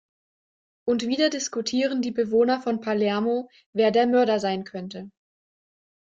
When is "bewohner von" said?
2.09-2.81